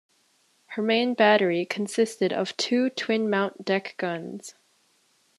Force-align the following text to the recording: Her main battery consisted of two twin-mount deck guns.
Her 0.69 0.81
main 0.81 1.13
battery 1.13 1.63
consisted 1.63 2.33
of 2.33 2.57
two 2.57 2.89
twin-mount 2.89 3.63
deck 3.65 3.93
guns. 3.97 4.55